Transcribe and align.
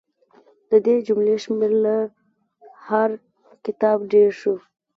د 0.69 0.71
دې 0.85 0.95
جملو 1.07 1.35
شمېر 1.43 1.71
له 1.85 1.95
هر 2.87 3.09
کتاب 3.65 3.97
ډېر 4.13 4.29
شو. 4.39 4.55